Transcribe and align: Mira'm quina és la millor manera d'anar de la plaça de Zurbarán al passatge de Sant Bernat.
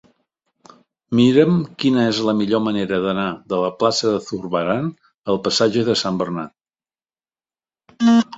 Mira'm 1.17 1.59
quina 1.83 2.05
és 2.13 2.21
la 2.29 2.33
millor 2.39 2.63
manera 2.67 2.99
d'anar 3.03 3.25
de 3.53 3.59
la 3.65 3.69
plaça 3.83 4.15
de 4.15 4.23
Zurbarán 4.31 4.89
al 5.35 5.41
passatge 5.49 5.85
de 5.93 5.99
Sant 6.03 6.19
Bernat. 6.25 6.57